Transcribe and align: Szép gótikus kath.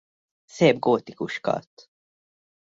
Szép 0.45 0.79
gótikus 0.79 1.39
kath. 1.39 1.87